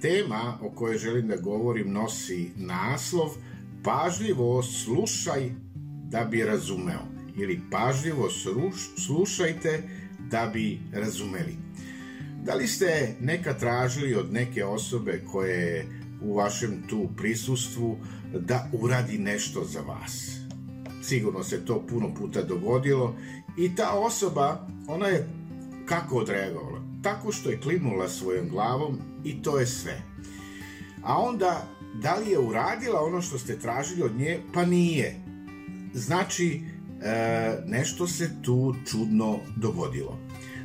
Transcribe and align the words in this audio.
Tema 0.00 0.58
o 0.62 0.70
kojoj 0.70 0.98
želim 0.98 1.28
da 1.28 1.36
govorim 1.36 1.92
nosi 1.92 2.50
naslov 2.56 3.28
Pažljivo 3.84 4.62
slušaj 4.62 5.50
da 6.10 6.24
bi 6.24 6.44
razumeo 6.44 7.00
ili 7.36 7.60
pažljivo 7.70 8.28
slušajte 9.06 9.82
da 10.30 10.50
bi 10.52 10.80
razumeli. 10.92 11.56
Da 12.44 12.54
li 12.54 12.66
ste 12.66 13.14
neka 13.20 13.54
tražili 13.54 14.14
od 14.14 14.32
neke 14.32 14.64
osobe 14.64 15.22
koje 15.32 15.60
je 15.60 15.86
u 16.22 16.36
vašem 16.36 16.82
tu 16.88 17.08
prisustvu 17.16 17.98
da 18.34 18.70
uradi 18.72 19.18
nešto 19.18 19.64
za 19.64 19.80
vas? 19.80 20.36
Sigurno 21.02 21.42
se 21.42 21.64
to 21.64 21.86
puno 21.86 22.14
puta 22.14 22.42
dogodilo 22.42 23.16
i 23.58 23.74
ta 23.74 23.92
osoba, 23.92 24.68
ona 24.88 25.06
je 25.06 25.28
kako 25.86 26.16
odreagovala? 26.16 26.85
Tako 27.06 27.32
što 27.32 27.50
je 27.50 27.60
klimnula 27.60 28.08
svojom 28.08 28.48
glavom 28.48 28.98
i 29.24 29.42
to 29.42 29.58
je 29.58 29.66
sve. 29.66 30.02
A 31.02 31.18
onda, 31.18 31.68
da 31.94 32.14
li 32.14 32.30
je 32.30 32.38
uradila 32.38 33.00
ono 33.00 33.22
što 33.22 33.38
ste 33.38 33.58
tražili 33.58 34.02
od 34.02 34.16
nje? 34.16 34.40
Pa 34.54 34.64
nije. 34.64 35.14
Znači, 35.94 36.60
e, 37.02 37.62
nešto 37.66 38.06
se 38.06 38.30
tu 38.42 38.74
čudno 38.90 39.38
dogodilo. 39.56 40.18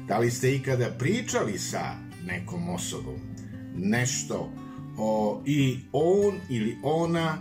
Da 0.07 0.17
li 0.17 0.31
ste 0.31 0.55
ikada 0.55 0.89
pričali 0.99 1.59
sa 1.59 1.95
nekom 2.25 2.69
osobom 2.69 3.19
nešto 3.75 4.51
o, 4.97 5.41
i 5.45 5.79
on 5.91 6.35
ili 6.49 6.77
ona 6.83 7.37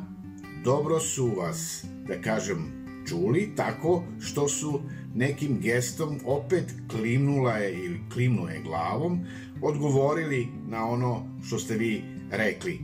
dobro 0.65 1.01
su 1.01 1.27
vas, 1.27 1.85
da 2.07 2.21
kažem, 2.23 2.81
čuli 3.09 3.53
tako 3.57 4.05
što 4.21 4.49
su 4.49 4.81
nekim 5.15 5.61
gestom 5.61 6.19
opet 6.25 6.65
klimnula 6.91 7.57
je 7.57 7.85
ili 7.85 8.01
klimnu 8.13 8.49
je 8.49 8.61
glavom, 8.61 9.21
odgovorili 9.63 10.49
na 10.69 10.87
ono 10.87 11.27
što 11.47 11.59
ste 11.59 11.77
vi 11.77 12.03
rekli. 12.31 12.81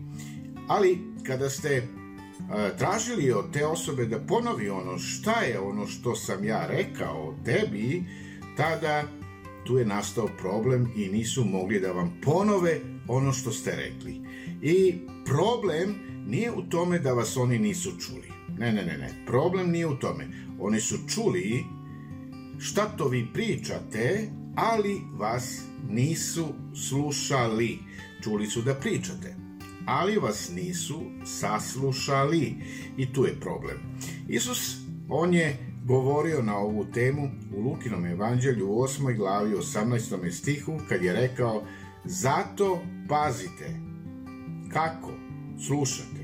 Ali 0.69 0.99
kada 1.23 1.51
ste 1.51 1.89
tražili 2.79 3.33
od 3.33 3.53
te 3.53 3.67
osobe 3.67 4.07
da 4.07 4.19
ponovi 4.19 4.69
ono 4.69 4.99
šta 4.99 5.41
je 5.41 5.61
ono 5.61 5.87
što 5.87 6.17
sam 6.17 6.45
ja 6.45 6.67
rekao 6.67 7.35
tebi, 7.45 8.05
tada 8.57 9.05
tu 9.67 9.79
je 9.79 9.87
nastao 9.87 10.29
problem 10.39 10.93
i 10.97 11.09
nisu 11.09 11.45
mogli 11.45 11.81
da 11.81 11.93
vam 11.93 12.21
ponove 12.25 12.81
ono 13.09 13.33
što 13.33 13.53
ste 13.53 13.77
rekli. 13.77 14.21
I 14.63 14.95
problem 15.25 15.95
nije 16.27 16.53
u 16.53 16.63
tome 16.63 16.99
da 16.99 17.13
vas 17.13 17.37
oni 17.37 17.59
nisu 17.59 17.91
čuli. 17.99 18.29
Ne, 18.59 18.73
ne, 18.73 18.83
ne, 18.83 18.99
ne. 18.99 19.25
Problem 19.27 19.71
nije 19.71 19.87
u 19.87 19.97
tome. 19.97 20.29
Oni 20.61 20.81
su 20.81 20.97
čuli 21.09 21.65
šta 22.59 22.85
to 22.97 23.09
vi 23.09 23.27
pričate, 23.33 24.31
ali 24.57 25.01
vas 25.13 25.63
nisu 25.89 26.47
slušali. 26.89 27.79
Čuli 28.23 28.47
su 28.47 28.63
da 28.63 28.75
pričate, 28.75 29.37
ali 29.87 30.17
vas 30.17 30.51
nisu 30.55 31.03
saslušali. 31.25 32.55
I 32.97 33.13
tu 33.13 33.25
je 33.25 33.41
problem. 33.41 33.77
Isus, 34.29 34.77
on 35.09 35.35
je 35.35 35.59
govorio 35.85 36.43
na 36.43 36.59
ovu 36.59 36.85
temu 36.85 37.31
u 37.57 37.61
Lukinom 37.61 38.07
evanđelju 38.07 38.67
u 38.67 38.83
8. 38.83 39.17
glavi 39.17 39.55
18. 39.55 40.31
stihu 40.31 40.81
kad 40.89 41.03
je 41.03 41.13
rekao 41.13 41.63
zato 42.05 42.81
pazite 43.09 43.81
kako 44.73 45.13
slušate 45.67 46.17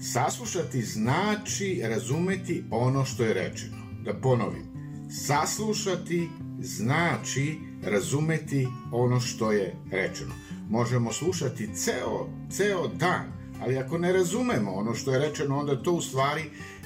Saslušati 0.00 0.82
znači 0.82 1.80
razumeti 1.84 2.64
ono 2.70 3.04
što 3.04 3.24
je 3.24 3.34
rečeno. 3.34 3.76
Da 4.04 4.14
ponovim. 4.14 4.67
Saslušati 5.10 6.28
znači 6.60 7.58
razumeti 7.82 8.68
ono 8.92 9.20
što 9.20 9.52
je 9.52 9.74
rečeno. 9.90 10.34
Možemo 10.70 11.12
slušati 11.12 11.68
ceo, 11.74 12.28
ceo 12.50 12.88
dan, 12.88 13.32
ali 13.60 13.78
ako 13.78 13.98
ne 13.98 14.12
razumemo 14.12 14.72
ono 14.72 14.94
što 14.94 15.12
je 15.12 15.18
rečeno, 15.18 15.58
onda 15.58 15.82
to 15.82 15.92
u 15.92 16.00
stvari 16.00 16.42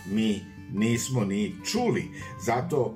mi 0.06 0.40
nismo 0.72 1.24
ni 1.24 1.54
čuli. 1.64 2.08
Zato 2.44 2.94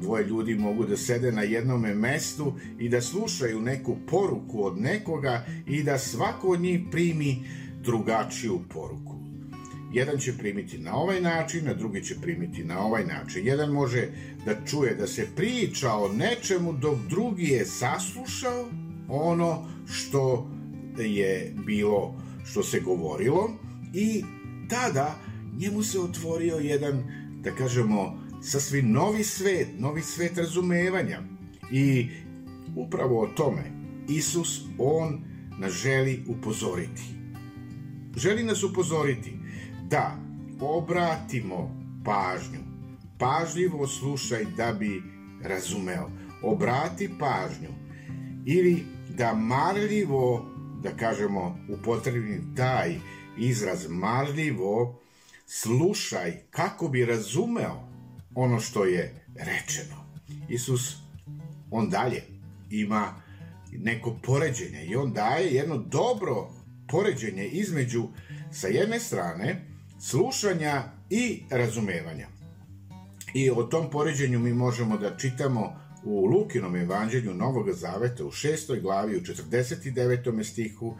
dvoje 0.00 0.26
ljudi 0.26 0.54
mogu 0.54 0.86
da 0.86 0.96
sede 0.96 1.32
na 1.32 1.42
jednom 1.42 1.80
mestu 1.80 2.52
i 2.78 2.88
da 2.88 3.00
slušaju 3.00 3.60
neku 3.60 3.96
poruku 4.10 4.64
od 4.64 4.78
nekoga 4.78 5.46
i 5.66 5.82
da 5.82 5.98
svako 5.98 6.48
od 6.48 6.60
njih 6.60 6.80
primi 6.90 7.44
drugačiju 7.82 8.60
poruku. 8.68 9.27
Jedan 9.92 10.18
će 10.18 10.38
primiti 10.38 10.78
na 10.78 10.94
ovaj 10.94 11.20
način, 11.20 11.68
a 11.68 11.74
drugi 11.74 12.04
će 12.04 12.14
primiti 12.22 12.64
na 12.64 12.80
ovaj 12.80 13.04
način. 13.04 13.46
Jedan 13.46 13.70
može 13.70 14.08
da 14.44 14.54
čuje 14.66 14.94
da 14.94 15.06
se 15.06 15.28
priča 15.36 15.92
o 15.92 16.12
nečemu, 16.12 16.72
dok 16.72 16.98
drugi 17.08 17.44
je 17.44 17.66
saslušao 17.66 18.68
ono 19.08 19.68
što 19.92 20.50
je 20.98 21.54
bilo, 21.66 22.14
što 22.44 22.62
se 22.62 22.80
govorilo 22.80 23.50
i 23.94 24.24
tada 24.68 25.18
njemu 25.56 25.82
se 25.82 26.00
otvorio 26.00 26.56
jedan, 26.56 27.02
da 27.42 27.50
kažemo, 27.50 28.28
sasvim 28.42 28.92
novi 28.92 29.24
svet, 29.24 29.68
novi 29.78 30.02
svet 30.02 30.38
razumevanja. 30.38 31.22
I 31.72 32.08
upravo 32.76 33.22
o 33.22 33.26
tome 33.26 33.62
Isus, 34.08 34.60
On 34.78 35.20
nas 35.58 35.72
želi 35.72 36.24
upozoriti. 36.26 37.02
Želi 38.16 38.42
nas 38.42 38.62
upozoriti 38.62 39.37
da 39.90 40.16
obratimo 40.60 41.70
pažnju. 42.04 42.60
Pažljivo 43.18 43.86
slušaj 43.86 44.44
da 44.56 44.72
bi 44.72 45.02
razumeo. 45.42 46.10
Obrati 46.42 47.10
pažnju. 47.18 47.68
Ili 48.46 48.84
da 49.16 49.34
marljivo, 49.34 50.46
da 50.82 50.96
kažemo, 50.96 51.58
upotrebim 51.68 52.54
taj 52.56 52.94
izraz 53.38 53.86
marljivo, 53.88 55.00
slušaj 55.46 56.32
kako 56.50 56.88
bi 56.88 57.04
razumeo 57.04 57.88
ono 58.34 58.60
što 58.60 58.84
je 58.84 59.24
rečeno. 59.34 59.96
Isus, 60.48 60.96
on 61.70 61.90
dalje 61.90 62.22
ima 62.70 63.22
neko 63.72 64.16
poređenje 64.22 64.84
i 64.84 64.96
on 64.96 65.12
daje 65.12 65.54
jedno 65.54 65.76
dobro 65.76 66.50
poređenje 66.88 67.44
između 67.46 68.08
sa 68.52 68.66
jedne 68.66 69.00
strane 69.00 69.68
slušanja 70.00 70.82
i 71.10 71.42
razumevanja. 71.50 72.28
I 73.34 73.50
o 73.50 73.62
tom 73.62 73.90
poređenju 73.90 74.38
mi 74.38 74.52
možemo 74.52 74.98
da 74.98 75.16
čitamo 75.16 75.76
u 76.04 76.24
Lukinom 76.24 76.76
evanđelju 76.76 77.34
Novog 77.34 77.72
Zaveta 77.72 78.24
u 78.24 78.30
šestoj 78.30 78.80
glavi 78.80 79.16
u 79.16 79.20
49. 79.20 80.44
stihu 80.44 80.96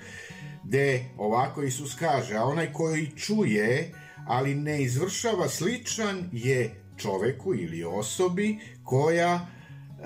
gde 0.65 1.05
ovako 1.17 1.63
Isus 1.63 1.95
kaže 1.95 2.37
a 2.37 2.45
onaj 2.45 2.73
koji 2.73 3.11
čuje 3.17 3.93
ali 4.27 4.55
ne 4.55 4.83
izvršava 4.83 5.49
sličan 5.49 6.31
je 6.33 6.75
čoveku 6.97 7.55
ili 7.55 7.85
osobi 7.85 8.59
koja, 8.85 9.35
uh, 9.35 10.05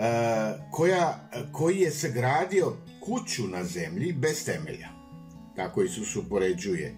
koja, 0.71 1.31
koji 1.53 1.79
je 1.79 1.91
sagradio 1.91 2.77
kuću 3.01 3.49
na 3.49 3.65
zemlji 3.65 4.13
bez 4.13 4.45
temelja. 4.45 4.89
Tako 5.57 5.83
Isus 5.83 6.17
upoređuje. 6.17 6.95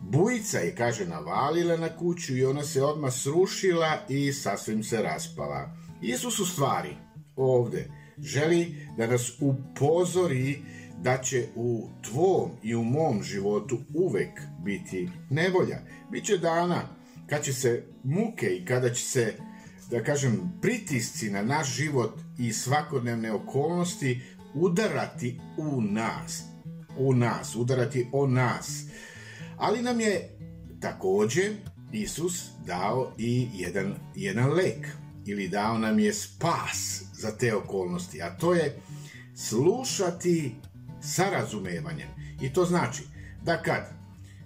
Bujica 0.00 0.58
je, 0.58 0.74
kaže, 0.74 1.06
navalila 1.06 1.76
na 1.76 1.96
kuću 1.96 2.36
i 2.36 2.44
ona 2.44 2.64
se 2.64 2.82
odmah 2.82 3.12
srušila 3.12 3.98
i 4.08 4.32
sasvim 4.32 4.82
se 4.82 5.02
raspala. 5.02 5.76
Isus 6.02 6.38
u 6.38 6.46
stvari 6.46 6.96
ovde 7.36 7.90
želi 8.18 8.88
da 8.96 9.06
nas 9.06 9.32
upozori 9.40 10.62
da 11.02 11.18
će 11.18 11.46
u 11.54 11.88
tvom 12.02 12.50
i 12.62 12.74
u 12.74 12.84
mom 12.84 13.22
životu 13.22 13.78
uvek 13.94 14.40
biti 14.64 15.08
nevolja. 15.30 15.78
Biće 16.10 16.38
dana 16.38 16.82
kad 17.26 17.44
će 17.44 17.52
se 17.52 17.84
muke 18.04 18.46
i 18.46 18.64
kada 18.64 18.90
će 18.90 19.04
se, 19.04 19.34
da 19.90 20.02
kažem, 20.02 20.52
pritisci 20.62 21.30
na 21.30 21.42
naš 21.42 21.76
život 21.76 22.20
i 22.38 22.52
svakodnevne 22.52 23.32
okolnosti 23.32 24.20
udarati 24.54 25.40
u 25.56 25.80
nas. 25.80 26.42
U 26.98 27.14
nas, 27.14 27.56
udarati 27.56 28.06
o 28.12 28.26
nas 28.26 28.86
ali 29.56 29.82
nam 29.82 30.00
je 30.00 30.38
takođe 30.80 31.52
Isus 31.92 32.44
dao 32.66 33.12
i 33.18 33.48
jedan, 33.54 33.94
jedan 34.14 34.52
lek 34.52 34.86
ili 35.26 35.48
dao 35.48 35.78
nam 35.78 35.98
je 35.98 36.14
spas 36.14 37.02
za 37.12 37.36
te 37.36 37.54
okolnosti, 37.54 38.22
a 38.22 38.36
to 38.36 38.54
je 38.54 38.80
slušati 39.34 40.54
sa 41.00 41.30
razumevanjem 41.30 42.08
I 42.40 42.52
to 42.52 42.64
znači 42.64 43.02
da 43.42 43.62
kad 43.62 43.90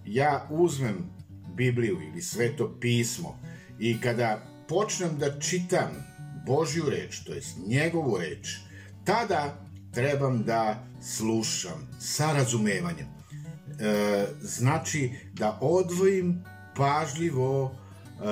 ja 0.07 0.47
uzmem 0.51 1.11
Bibliju 1.57 1.99
ili 2.03 2.23
sveto 2.23 2.77
pismo 2.81 3.39
i 3.79 4.01
kada 4.01 4.47
počnem 4.69 5.19
da 5.19 5.41
čitam 5.41 5.91
Božju 6.47 6.91
reč, 6.91 7.19
to 7.25 7.33
jest 7.33 7.57
njegovu 7.67 8.19
reč, 8.19 8.57
tada 9.05 9.67
trebam 9.93 10.43
da 10.45 10.87
slušam 11.03 11.89
sa 12.01 12.33
razumevanjem. 12.33 13.20
E, 13.81 14.27
znači 14.41 15.11
da 15.33 15.59
odvojim 15.61 16.45
pažljivo 16.77 17.71
e, 17.71 18.25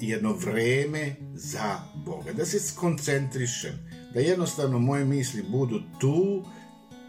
jedno 0.00 0.32
vreme 0.32 1.14
za 1.34 1.80
Boga, 1.94 2.32
da 2.32 2.44
se 2.44 2.60
skoncentrišem, 2.60 3.72
da 4.14 4.20
jednostavno 4.20 4.78
moje 4.78 5.04
misli 5.04 5.42
budu 5.42 5.80
tu 5.98 6.44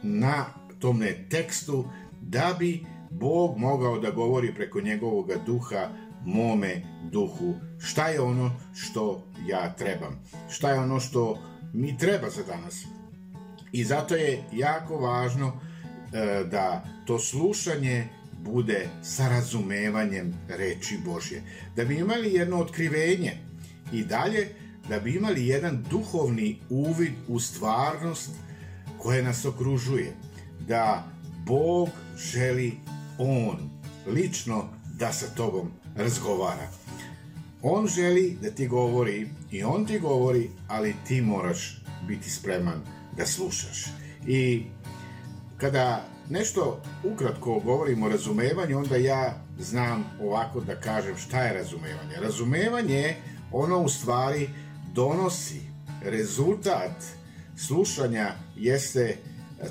na 0.04 0.46
tome 0.80 1.30
tekstu 1.30 1.86
da 2.22 2.56
bi 2.60 2.86
Bog 3.10 3.58
mogao 3.58 4.00
da 4.00 4.12
govori 4.12 4.56
preko 4.56 4.82
njegovog 4.82 5.32
duha 5.46 5.90
mome 6.26 6.82
duhu. 7.12 7.54
Šta 7.80 8.08
je 8.08 8.22
ono 8.22 8.52
što 8.74 9.28
ja 9.48 9.76
trebam, 9.76 10.24
šta 10.50 10.72
je 10.72 10.80
ono 10.80 11.00
što 11.00 11.38
mi 11.74 11.98
treba 11.98 12.30
za 12.30 12.44
danas. 12.44 12.84
I 13.72 13.84
zato 13.84 14.16
je 14.16 14.44
jako 14.54 14.98
važno 14.98 15.60
da 16.52 16.84
to 17.06 17.20
slušanje 17.20 18.08
bude 18.44 18.90
sa 19.04 19.30
razumevanjem 19.30 20.34
reči 20.50 20.98
Božje. 21.06 21.44
Da 21.76 21.86
bi 21.86 21.96
imali 21.96 22.34
jedno 22.34 22.58
otkrivenje 22.58 23.38
i 23.94 24.04
dalje 24.04 24.48
da 24.90 25.00
bi 25.00 25.16
imali 25.16 25.48
jedan 25.48 25.86
duhovni 25.90 26.60
uvid 26.70 27.14
u 27.28 27.40
stvarnost 27.40 28.30
koja 28.98 29.24
nas 29.24 29.46
okružuje. 29.46 30.14
Da 30.68 31.08
Bog 31.46 31.90
želi 32.18 32.74
On 33.18 33.70
lično 34.08 34.70
da 34.98 35.14
sa 35.14 35.26
tobom 35.36 35.72
razgovara. 35.96 36.68
On 37.62 37.88
želi 37.88 38.38
da 38.42 38.52
ti 38.52 38.68
govori 38.68 39.30
i 39.52 39.64
on 39.64 39.86
ti 39.86 40.00
govori, 40.00 40.50
ali 40.68 40.96
ti 41.08 41.22
moraš 41.22 41.82
biti 42.08 42.30
spreman 42.30 42.82
da 43.18 43.26
slušaš. 43.26 43.86
I 44.28 44.64
kada 45.62 46.06
nešto 46.30 46.82
ukratko 47.04 47.60
govorim 47.60 48.04
o 48.04 48.10
razumevanju, 48.10 48.78
onda 48.78 48.96
ja 48.96 49.34
znam 49.60 50.06
ovako 50.22 50.62
da 50.62 50.76
kažem 50.76 51.18
šta 51.18 51.44
je 51.44 51.54
razumevanje. 51.54 52.16
Razumevanje 52.22 53.16
ono 53.52 53.80
u 53.80 53.90
stvari 53.90 54.50
donosi 54.94 55.62
rezultat 56.04 57.04
slušanja 57.58 58.32
jeste 58.56 59.18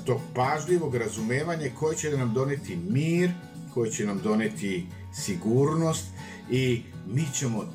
tog 0.05 0.21
pažljivog 0.35 0.95
razumevanja 0.95 1.69
koje 1.79 1.97
će 1.97 2.17
nam 2.17 2.33
doneti 2.33 2.75
mir, 2.75 3.31
koje 3.73 3.91
će 3.91 4.05
nam 4.05 4.19
doneti 4.23 4.87
sigurnost 5.13 6.05
i 6.51 6.83
mi 7.07 7.25
ćemo 7.33 7.73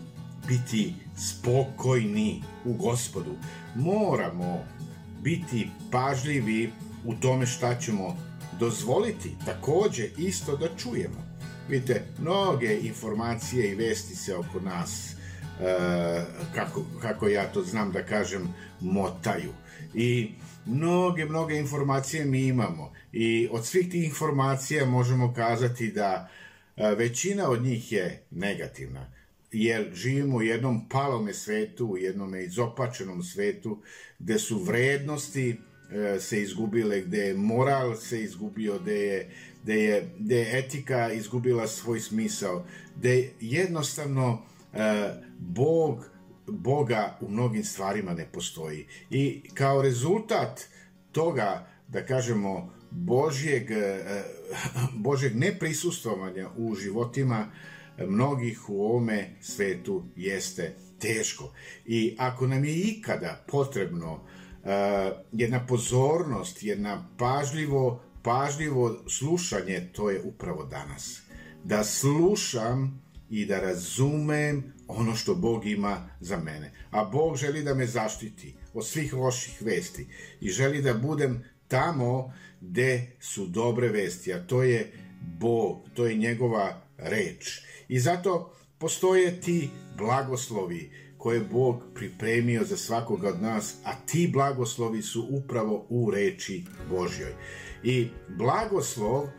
biti 0.49 0.95
spokojni 1.17 2.43
u 2.65 2.73
gospodu. 2.73 3.35
Moramo 3.75 4.65
biti 5.23 5.71
pažljivi 5.91 6.73
u 7.07 7.15
tome 7.15 7.47
šta 7.47 7.79
ćemo 7.79 8.17
dozvoliti 8.61 9.37
takođe 9.45 10.09
isto 10.19 10.57
da 10.57 10.69
čujemo. 10.77 11.27
Vidite, 11.69 12.05
mnoge 12.19 12.79
informacije 12.83 13.73
i 13.73 13.75
vesti 13.75 14.17
se 14.17 14.37
oko 14.37 14.61
nas, 14.61 15.13
e, 15.61 16.25
kako, 16.55 16.85
kako 17.03 17.29
ja 17.29 17.53
to 17.53 17.63
znam 17.63 17.93
da 17.93 18.03
kažem, 18.03 18.55
motaju. 18.81 19.53
I 19.95 20.31
mnoge, 20.67 21.25
mnoge 21.25 21.59
informacije 21.59 22.25
mi 22.25 22.47
imamo. 22.47 22.93
I 23.13 23.49
od 23.53 23.67
svih 23.67 23.91
tih 23.91 24.05
informacija 24.05 24.87
možemo 24.87 25.35
kazati 25.35 25.93
da 25.93 26.29
e, 26.77 26.95
većina 26.95 27.51
od 27.51 27.63
njih 27.63 27.93
je 27.93 28.23
negativna 28.31 29.17
jer 29.53 29.91
živimo 29.95 30.37
u 30.37 30.43
jednom 30.43 30.89
palome 30.89 31.35
svetu, 31.35 31.87
u 31.87 31.99
jednom 31.99 32.35
izopačenom 32.35 33.23
svetu, 33.23 33.83
gde 34.19 34.39
su 34.39 34.59
vrednosti 34.59 35.57
se 36.21 36.43
izgubile, 36.43 37.01
gde 37.01 37.19
je 37.19 37.35
moral 37.35 37.97
se 37.97 38.23
izgubio, 38.23 38.79
gde 38.79 38.95
je, 38.95 39.31
gde 39.63 39.75
je, 39.75 40.11
gde 40.19 40.37
je 40.37 40.59
etika 40.59 41.13
izgubila 41.13 41.67
svoj 41.67 42.01
smisao, 42.01 42.65
gde 42.97 43.31
jednostavno 43.41 44.43
e, 44.73 44.79
Bog, 45.39 46.11
Boga 46.47 47.19
u 47.21 47.29
mnogim 47.29 47.65
stvarima 47.65 48.15
ne 48.15 48.27
postoji. 48.33 48.87
I 49.11 49.43
kao 49.55 49.83
rezultat 49.83 50.61
toga, 51.13 51.69
da 51.89 52.07
kažemo, 52.07 52.73
Božjeg, 52.91 53.71
e, 53.71 54.05
Božjeg 54.95 55.37
neprisustovanja 55.37 56.51
u 56.57 56.75
životima 56.75 57.51
mnogih 57.99 58.71
u 58.71 58.85
ovome 58.85 59.31
svetu 59.41 60.05
jeste 60.17 60.75
teško. 60.99 61.53
I 61.87 62.17
ako 62.19 62.47
nam 62.47 62.65
je 62.65 62.75
ikada 62.75 63.45
potrebno 63.49 64.13
uh, 64.13 64.21
jedna 65.33 65.67
pozornost, 65.67 66.63
jedna 66.63 67.09
pažljivo, 67.19 68.03
pažljivo 68.23 68.97
slušanje, 69.09 69.89
to 69.93 70.11
je 70.11 70.23
upravo 70.23 70.65
danas. 70.65 71.23
Da 71.65 71.85
slušam 71.85 73.03
i 73.31 73.47
da 73.47 73.61
razumem 73.61 74.73
ono 74.89 75.15
što 75.17 75.35
Bog 75.35 75.67
ima 75.67 76.09
za 76.21 76.37
mene. 76.37 76.73
A 76.91 77.05
Bog 77.05 77.37
želi 77.37 77.63
da 77.63 77.75
me 77.75 77.87
zaštiti 77.87 78.55
od 78.75 78.87
svih 78.87 79.15
loših 79.15 79.63
vesti 79.63 80.07
i 80.41 80.51
želi 80.51 80.83
da 80.83 80.95
budem 80.95 81.45
tamo 81.69 82.33
gde 82.61 83.07
su 83.21 83.47
dobre 83.47 83.89
vesti, 83.89 84.33
a 84.33 84.47
to 84.47 84.63
je 84.63 84.93
Bog, 85.41 85.89
to 85.95 86.07
je 86.07 86.15
njegova 86.15 86.83
reč. 86.99 87.61
I 87.89 88.01
zato 88.01 88.55
postoje 88.79 89.41
ti 89.41 89.71
blagoslovi 89.99 91.06
koje 91.19 91.41
Bog 91.41 91.83
pripremio 91.95 92.65
za 92.65 92.77
svakoga 92.77 93.29
od 93.29 93.43
nas, 93.43 93.75
a 93.85 93.93
ti 94.07 94.31
blagoslovi 94.33 95.03
su 95.03 95.27
upravo 95.31 95.87
u 95.89 96.11
reči 96.11 96.65
Božjoj. 96.91 97.33
I 97.83 98.09
blagoslov, 98.29 99.25
e, 99.25 99.31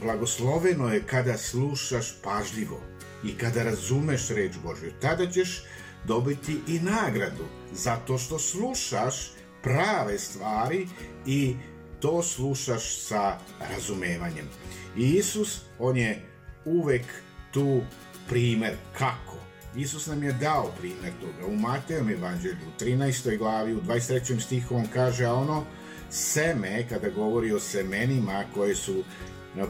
blagosloveno 0.00 0.88
je 0.88 1.02
kada 1.06 1.38
slušaš 1.38 2.14
pažljivo 2.22 2.80
i 3.24 3.38
kada 3.38 3.62
razumeš 3.62 4.28
reč 4.28 4.52
Božju. 4.64 4.92
Tada 5.00 5.30
ćeš 5.30 5.64
dobiti 6.06 6.56
i 6.68 6.80
nagradu 6.80 7.44
zato 7.72 8.18
što 8.18 8.38
slušaš 8.38 9.30
prave 9.62 10.18
stvari 10.18 10.88
i 11.26 11.54
to 12.00 12.22
slušaš 12.22 12.98
sa 13.00 13.38
razumevanjem. 13.72 14.48
I 14.96 15.10
Isus, 15.10 15.60
on 15.78 15.96
je 15.96 16.22
uvek 16.64 17.04
tu 17.52 17.80
primer 18.28 18.72
kako. 18.98 19.36
Isus 19.76 20.06
nam 20.06 20.22
je 20.22 20.32
dao 20.32 20.72
primer 20.80 21.12
toga. 21.20 21.46
U 21.46 21.56
Matejem 21.56 22.08
evanđelju, 22.08 22.56
u 22.68 22.82
13. 22.84 23.38
glavi, 23.38 23.74
u 23.74 23.82
23. 23.82 24.40
stihu 24.40 24.76
on 24.76 24.86
kaže, 24.92 25.24
a 25.24 25.34
ono 25.34 25.64
seme, 26.10 26.88
kada 26.88 27.08
govori 27.10 27.52
o 27.52 27.60
semenima 27.60 28.44
koje 28.54 28.74
su 28.74 29.04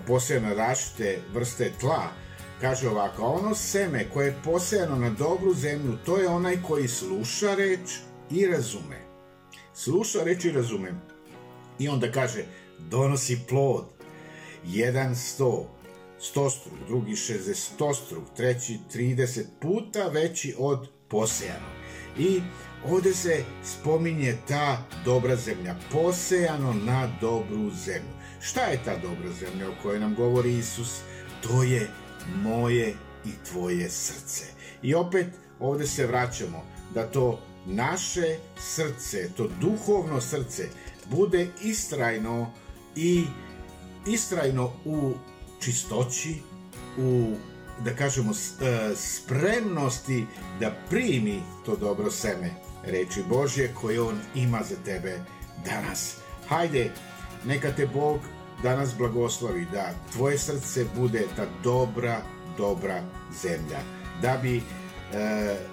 posejano 0.06 0.54
različite 0.54 1.18
vrste 1.34 1.72
tla, 1.80 2.08
kaže 2.60 2.88
ovako, 2.88 3.22
ono 3.22 3.54
seme 3.54 4.06
koje 4.12 4.26
je 4.26 4.40
posejano 4.44 4.96
na 4.96 5.10
dobru 5.10 5.54
zemlju, 5.54 5.96
to 6.06 6.18
je 6.18 6.28
onaj 6.28 6.62
koji 6.62 6.88
sluša 6.88 7.54
reč 7.54 7.98
i 8.30 8.46
razume. 8.46 9.00
Sluša 9.74 10.24
reč 10.24 10.44
i 10.44 10.52
razume. 10.52 10.94
I 11.78 11.88
onda 11.88 12.12
kaže, 12.12 12.44
donosi 12.78 13.38
plod, 13.48 13.84
jedan 14.64 15.16
sto, 15.16 15.74
stostruk, 16.30 16.78
drugi 16.86 17.12
60 17.12 17.94
struk, 17.94 18.24
treći 18.36 18.78
30 18.94 19.44
puta 19.60 20.08
veći 20.08 20.54
od 20.58 20.88
posejano. 21.08 21.66
I 22.18 22.40
ovde 22.84 23.14
se 23.14 23.44
spominje 23.64 24.36
ta 24.48 24.84
dobra 25.04 25.36
zemlja, 25.36 25.76
posejano 25.92 26.72
na 26.72 27.18
dobru 27.20 27.70
zemlju. 27.70 28.14
Šta 28.40 28.60
je 28.60 28.80
ta 28.84 28.96
dobra 28.96 29.32
zemlja 29.40 29.68
o 29.68 29.82
kojoj 29.82 30.00
nam 30.00 30.14
govori 30.14 30.58
Isus? 30.58 31.00
To 31.42 31.62
je 31.62 31.90
moje 32.42 32.94
i 33.24 33.30
tvoje 33.50 33.90
srce. 33.90 34.44
I 34.82 34.94
opet 34.94 35.26
ovde 35.60 35.86
se 35.86 36.06
vraćamo 36.06 36.64
da 36.94 37.06
to 37.06 37.40
naše 37.66 38.36
srce, 38.58 39.30
to 39.36 39.48
duhovno 39.60 40.20
srce, 40.20 40.68
bude 41.10 41.48
istrajno 41.62 42.52
i 42.96 43.24
istrajno 44.06 44.72
u 44.84 45.12
čistoći, 45.64 46.34
u 46.98 47.34
da 47.80 47.96
kažemo 47.96 48.30
e, 48.32 48.94
spremnosti 48.96 50.26
da 50.60 50.72
primi 50.90 51.42
to 51.66 51.76
dobro 51.76 52.10
seme 52.10 52.50
reči 52.86 53.22
Božje 53.28 53.74
koje 53.80 54.00
on 54.00 54.18
ima 54.34 54.60
za 54.68 54.76
tebe 54.84 55.18
danas. 55.64 56.16
Hajde, 56.48 56.90
neka 57.44 57.72
te 57.72 57.86
Bog 57.86 58.20
danas 58.62 58.94
blagoslovi 58.98 59.66
da 59.72 59.90
tvoje 60.12 60.38
srce 60.38 60.84
bude 60.96 61.26
ta 61.36 61.46
dobra, 61.62 62.22
dobra 62.56 63.02
zemlja. 63.42 63.78
Da 64.22 64.38
bi, 64.42 64.56
e, 64.56 64.62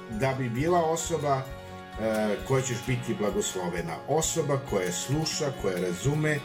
da 0.10 0.34
bi 0.38 0.50
bila 0.50 0.84
osoba 0.84 1.42
e, 1.42 1.44
koja 2.48 2.62
ćeš 2.62 2.78
biti 2.88 3.16
blagoslovena. 3.20 3.96
Osoba 4.08 4.60
koja 4.70 4.92
sluša, 4.92 5.52
koja 5.62 5.80
razume, 5.80 6.40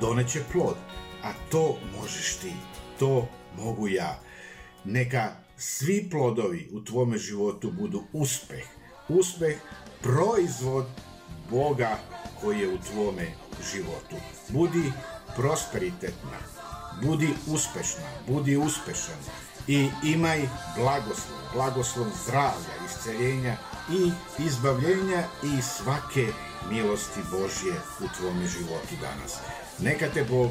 doneće 0.00 0.40
plod 0.52 0.76
a 1.24 1.32
to 1.50 1.76
možeš 1.96 2.36
ti, 2.36 2.52
to 2.98 3.28
mogu 3.56 3.88
ja. 3.88 4.20
Neka 4.84 5.32
svi 5.56 6.08
plodovi 6.10 6.68
u 6.72 6.84
tvome 6.84 7.18
životu 7.18 7.70
budu 7.70 8.02
uspeh. 8.12 8.64
Uspeh, 9.08 9.56
proizvod 10.02 10.86
Boga 11.50 11.98
koji 12.40 12.60
je 12.60 12.68
u 12.68 12.78
tvome 12.78 13.26
životu. 13.72 14.16
Budi 14.48 14.92
prosperitetna, 15.36 16.38
budi 17.02 17.28
uspešna, 17.46 18.08
budi 18.28 18.56
uspešan 18.56 19.18
i 19.68 19.88
imaj 20.04 20.48
blagoslov, 20.76 21.38
blagoslov 21.54 22.06
zdravlja, 22.24 22.74
isceljenja 22.86 23.56
i 23.90 24.10
izbavljenja 24.44 25.24
i 25.42 25.62
svake 25.62 26.26
milosti 26.70 27.20
Božje 27.30 27.74
u 28.00 28.06
tvome 28.18 28.46
životu 28.46 28.94
danas. 29.00 29.38
Neka 29.78 30.08
te 30.14 30.24
Bog 30.24 30.50